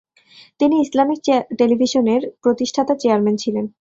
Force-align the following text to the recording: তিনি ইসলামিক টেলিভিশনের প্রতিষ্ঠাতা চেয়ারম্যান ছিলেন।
তিনি 0.59 0.75
ইসলামিক 0.85 1.19
টেলিভিশনের 1.59 2.21
প্রতিষ্ঠাতা 2.43 2.93
চেয়ারম্যান 3.01 3.35
ছিলেন। 3.37 3.65